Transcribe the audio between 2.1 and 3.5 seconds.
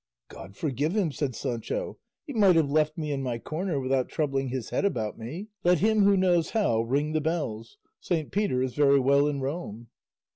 "he might have left me in my